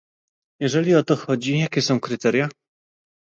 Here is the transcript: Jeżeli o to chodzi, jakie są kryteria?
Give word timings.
Jeżeli 0.61 0.95
o 0.95 1.03
to 1.03 1.15
chodzi, 1.15 1.59
jakie 1.59 1.81
są 1.81 1.99
kryteria? 1.99 2.49